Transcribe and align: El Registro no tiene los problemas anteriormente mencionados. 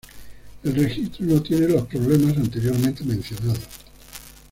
El 0.63 0.73
Registro 0.75 1.23
no 1.27 1.43
tiene 1.43 1.67
los 1.67 1.85
problemas 1.85 2.35
anteriormente 2.35 3.03
mencionados. 3.03 3.59